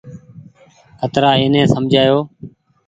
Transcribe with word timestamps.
ڪترآ 0.99 1.31
ايني 1.39 1.61
سمجهآئو۔ 1.73 2.17